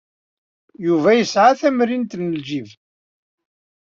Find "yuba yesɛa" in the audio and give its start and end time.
0.85-1.59